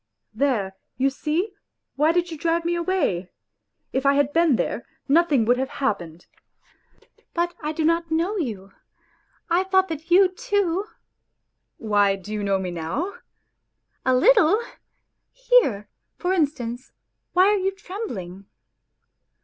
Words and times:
"There, 0.33 0.75
you 0.97 1.11
see; 1.11 1.53
why 1.95 2.11
did 2.11 2.31
you 2.31 2.35
drive 2.35 2.65
me 2.65 2.73
away? 2.73 3.29
If 3.93 4.03
I 4.03 4.15
had 4.15 4.33
been 4.33 4.57
here, 4.57 4.83
nothing 5.07 5.45
would 5.45 5.59
have 5.59 5.69
happened..."" 5.77 6.25
But 7.35 7.53
I 7.61 7.71
did 7.71 7.85
not 7.85 8.09
know 8.09 8.35
you; 8.35 8.71
I 9.47 9.63
thought 9.63 9.89
that 9.89 10.09
you 10.09 10.29
too..'" 10.29 10.85
Why, 11.77 12.15
do 12.15 12.33
you 12.33 12.43
know 12.43 12.57
me 12.57 12.71
now?"" 12.71 13.13
A 14.03 14.15
little! 14.15 14.59
Here, 15.31 15.87
for 16.17 16.33
instance, 16.33 16.91
why 17.33 17.45
are 17.49 17.57
you 17.59 17.69
trembling 17.69 18.47